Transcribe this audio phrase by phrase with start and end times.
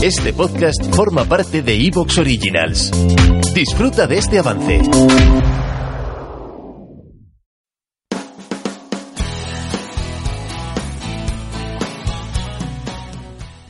[0.00, 2.92] Este podcast forma parte de Evox Originals.
[3.52, 4.80] Disfruta de este avance.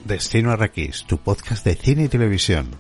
[0.05, 2.79] Destino Arrakis, tu podcast de cine y televisión.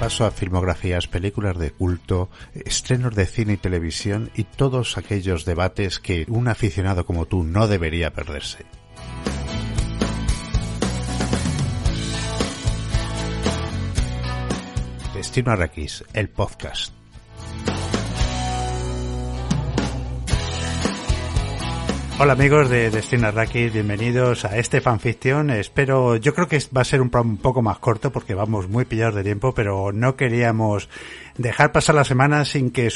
[0.00, 6.00] Paso a filmografías, películas de culto, estrenos de cine y televisión y todos aquellos debates
[6.00, 8.64] que un aficionado como tú no debería perderse.
[15.12, 16.99] Destino Arrakis, el podcast.
[22.22, 25.48] Hola amigos de Destino Arrakis, bienvenidos a este fanfiction.
[25.48, 28.84] Espero, yo creo que va a ser un, un poco más corto porque vamos muy
[28.84, 30.90] pillados de tiempo, pero no queríamos
[31.38, 32.90] dejar pasar la semana sin que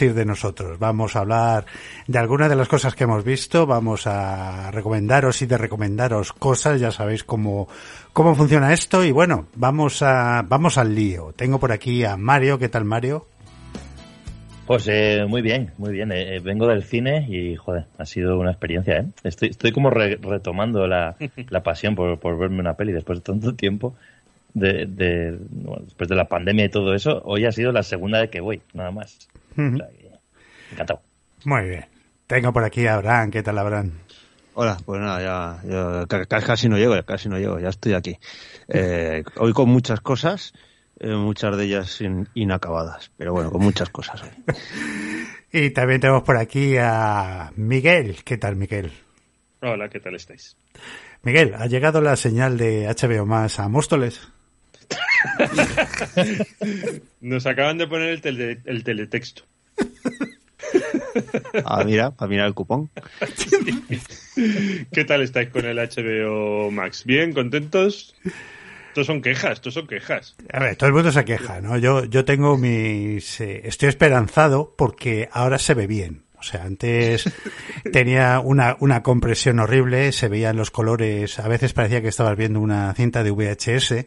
[0.00, 0.78] ir de nosotros.
[0.78, 1.66] Vamos a hablar
[2.06, 6.80] de algunas de las cosas que hemos visto, vamos a recomendaros y de recomendaros cosas,
[6.80, 7.68] ya sabéis cómo,
[8.14, 11.34] cómo funciona esto y bueno, vamos a, vamos al lío.
[11.36, 13.26] Tengo por aquí a Mario, ¿qué tal Mario?
[14.70, 16.12] Pues eh, muy bien, muy bien.
[16.12, 19.06] Eh, eh, vengo del cine y, joder, ha sido una experiencia, ¿eh?
[19.24, 21.16] Estoy, estoy como retomando la,
[21.50, 23.96] la pasión por, por, verme una peli después de tanto tiempo.
[24.54, 25.40] De, de
[25.80, 28.62] después de la pandemia y todo eso, hoy ha sido la segunda vez que voy,
[28.72, 29.28] nada más.
[29.56, 31.00] encantado.
[31.44, 31.86] Muy bien.
[32.28, 33.32] Tengo por aquí a Abraham.
[33.32, 33.90] ¿Qué tal, Abraham?
[34.54, 38.18] Hola, pues nada, ya, casi no llego, casi no llego, ya estoy aquí.
[39.36, 40.52] hoy con muchas cosas
[41.00, 41.98] eh, muchas de ellas
[42.34, 44.22] inacabadas, pero bueno, con muchas cosas
[45.52, 48.18] y también tenemos por aquí a Miguel.
[48.24, 48.92] ¿Qué tal, Miguel?
[49.62, 50.56] Hola, ¿qué tal estáis?
[51.22, 54.28] Miguel, ¿ha llegado la señal de HBO más a Móstoles?
[57.20, 59.42] Nos acaban de poner el, el teletexto.
[61.64, 62.90] Ah, mira, para mirar el cupón.
[64.92, 67.04] ¿Qué tal estáis con el HBO Max?
[67.04, 67.32] ¿Bien?
[67.32, 68.14] ¿Contentos?
[68.90, 70.34] Estos son quejas, estos son quejas.
[70.52, 71.78] A ver, todo el mundo se queja, ¿no?
[71.78, 73.40] Yo, yo tengo mis...
[73.40, 76.24] Eh, estoy esperanzado porque ahora se ve bien.
[76.36, 77.32] O sea, antes
[77.92, 82.58] tenía una, una compresión horrible, se veían los colores, a veces parecía que estabas viendo
[82.58, 84.06] una cinta de VHS,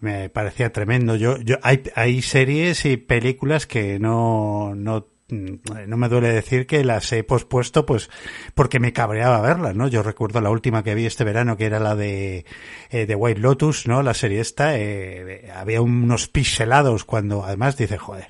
[0.00, 1.14] me parecía tremendo.
[1.16, 6.84] Yo, yo, hay, hay series y películas que no, no no me duele decir que
[6.84, 8.08] las he pospuesto pues
[8.54, 9.86] porque me cabreaba verlas, ¿no?
[9.88, 12.46] Yo recuerdo la última que vi este verano que era la de,
[12.90, 14.02] eh, de White Lotus, ¿no?
[14.02, 18.28] La serie esta, eh, había unos pixelados cuando además dice, joder,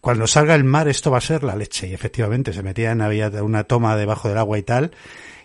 [0.00, 3.28] cuando salga el mar esto va a ser la leche y efectivamente se metían, había
[3.42, 4.92] una toma debajo del agua y tal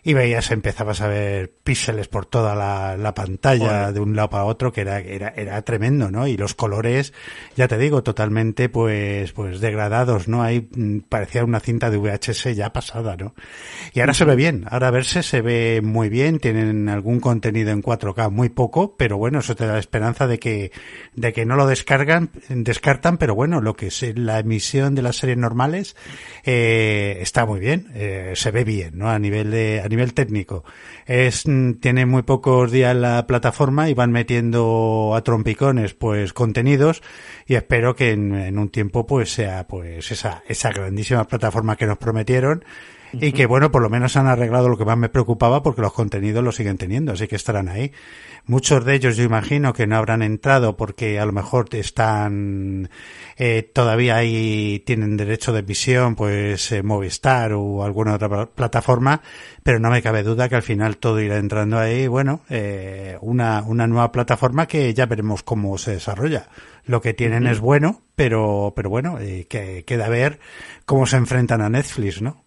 [0.07, 4.71] y veías, empezabas a ver píxeles por toda la, pantalla de un lado para otro,
[4.71, 6.27] que era, era, era tremendo, ¿no?
[6.27, 7.11] Y los colores,
[7.57, 10.43] ya te digo, totalmente pues, pues degradados, ¿no?
[10.43, 13.35] Ahí mm, parecía una cinta de VHS ya pasada, ¿no?
[13.93, 17.83] Y ahora se ve bien, ahora verse se ve muy bien, tienen algún contenido en
[17.83, 20.71] 4K, muy poco, pero bueno, eso te da la esperanza de que,
[21.15, 25.17] de que no lo descargan, descartan, pero bueno, lo que es la emisión de las
[25.17, 25.97] series normales,
[26.45, 29.09] eh, está muy bien, eh, se ve bien, ¿no?
[29.09, 30.63] A nivel de, a nivel técnico.
[31.05, 37.01] Es, mm, tiene muy pocos días la plataforma y van metiendo a trompicones pues contenidos
[37.45, 41.97] y espero que en, un tiempo pues sea pues esa, esa grandísima plataforma que nos
[41.97, 42.63] prometieron
[43.13, 45.93] y que bueno, por lo menos han arreglado lo que más me preocupaba porque los
[45.93, 47.91] contenidos los siguen teniendo, así que estarán ahí.
[48.45, 52.89] Muchos de ellos yo imagino que no habrán entrado porque a lo mejor están
[53.37, 59.21] eh, todavía ahí tienen derecho de visión, pues eh, Movistar o alguna otra plataforma,
[59.63, 62.07] pero no me cabe duda que al final todo irá entrando ahí.
[62.07, 66.47] Bueno, eh, una, una nueva plataforma que ya veremos cómo se desarrolla.
[66.85, 70.39] Lo que tienen es bueno, pero, pero bueno, eh, que queda ver
[70.85, 72.46] cómo se enfrentan a Netflix, ¿no?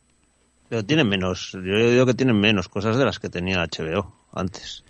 [0.70, 4.84] Pero tienen menos, yo digo que tienen menos cosas de las que tenía HBO antes.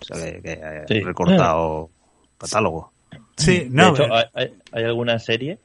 [0.00, 1.90] O sea, que, recortado
[2.38, 2.90] catálogo.
[3.36, 3.92] Sí, no.
[3.92, 5.58] De hecho, hay, alguna serie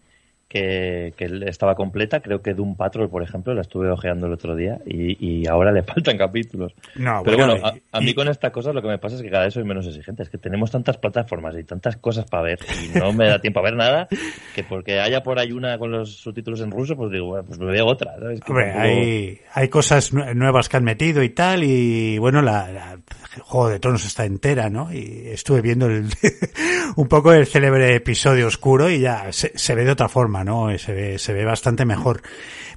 [0.51, 2.19] que, que estaba completa.
[2.19, 5.71] Creo que Doom Patrol, por ejemplo, la estuve ojeando el otro día y, y ahora
[5.71, 6.73] le faltan capítulos.
[6.95, 9.15] No, Pero bueno, bueno, a, a mí y- con estas cosas lo que me pasa
[9.15, 10.23] es que cada vez soy menos exigente.
[10.23, 12.59] Es que tenemos tantas plataformas y tantas cosas para ver
[12.93, 14.09] y no me da tiempo a ver nada
[14.53, 17.57] que porque haya por ahí una con los subtítulos en ruso, pues digo, bueno, pues
[17.57, 18.15] me veo otra.
[18.15, 22.69] Hombre, tampoco- hay, hay cosas nue- nuevas que han metido y tal, y bueno, la,
[22.71, 22.97] la-
[23.35, 24.91] el Juego de Tronos está entera, ¿no?
[24.93, 26.09] Y estuve viendo el,
[26.97, 30.77] un poco el célebre episodio oscuro y ya se, se ve de otra forma, ¿no?
[30.77, 32.21] Se ve, se ve bastante mejor.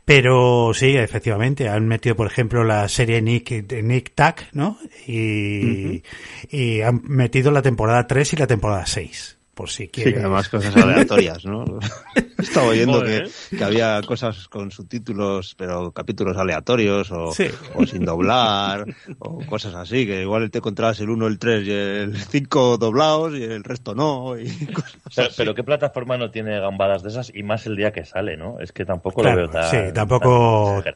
[0.05, 3.51] Pero sí, efectivamente, han metido, por ejemplo, la serie Nick,
[3.83, 4.79] Nick Tack, ¿no?
[5.07, 6.03] Y,
[6.51, 10.19] y han metido la temporada 3 y la temporada 6, por si Sí, quieres.
[10.21, 11.65] además cosas aleatorias, ¿no?
[12.39, 13.29] Estaba oyendo Joder.
[13.51, 17.47] que, que había cosas con subtítulos, pero capítulos aleatorios o, Sí.
[17.75, 18.85] o sin doblar
[19.19, 23.35] o cosas así, que igual te encontrabas el 1, el 3 y el 5 doblados
[23.35, 25.35] y el resto no y cosas Pero, así.
[25.39, 27.33] pero ¿qué plataforma no tiene gambadas de esas?
[27.35, 28.59] Y más el día que sale, ¿no?
[28.61, 29.71] Es que tampoco Claro, lo veo tan...
[29.71, 30.95] sí, tampoco- tan.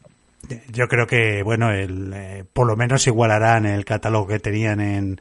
[0.71, 5.21] Yo creo que, bueno, el, eh, por lo menos igualarán el catálogo que tenían en,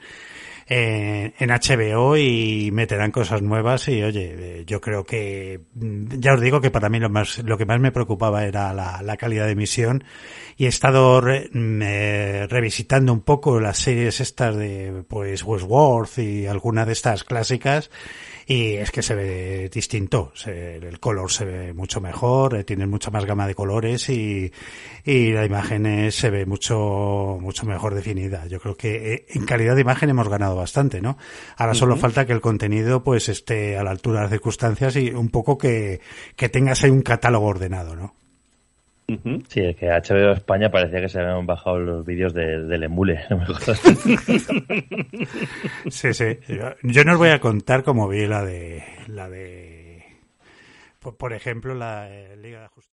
[0.67, 6.33] en, en HBO y meterán cosas nuevas y, oye, eh, yo creo que, mm, ya
[6.33, 9.17] os digo que para mí lo más, lo que más me preocupaba era la, la
[9.17, 10.03] calidad de emisión
[10.57, 16.09] y he estado re- mm, eh, revisitando un poco las series estas de, pues, Westworld
[16.19, 17.89] y alguna de estas clásicas
[18.49, 22.87] y es que se ve distinto, se- el color se ve mucho mejor, eh, tiene
[22.87, 24.51] mucha más gama de colores y,
[25.03, 28.47] y la imagen es- se ve mucho, mucho mejor definida.
[28.47, 31.17] Yo creo que eh, en calidad de imagen hemos ganado bastante, ¿no?
[31.57, 35.11] Ahora solo falta que el contenido pues esté a la altura de las circunstancias y
[35.11, 35.99] un poco que,
[36.37, 38.15] que tengas ahí un catálogo ordenado, ¿no?
[39.47, 43.21] Sí, es que HBO España parecía que se habían bajado los vídeos de- del emule.
[43.29, 43.81] no me jodas.
[45.89, 46.25] Sí, sí.
[46.49, 50.03] Yo, yo no os voy a contar cómo vi la de, la de,
[50.99, 52.96] por, por ejemplo, la eh, Liga de Justicia.